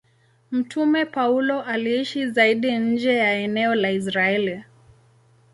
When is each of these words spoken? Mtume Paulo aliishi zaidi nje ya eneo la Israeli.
Mtume 0.51 1.05
Paulo 1.05 1.61
aliishi 1.63 2.27
zaidi 2.29 2.71
nje 2.77 3.15
ya 3.15 3.33
eneo 3.33 3.75
la 3.75 3.91
Israeli. 3.91 4.63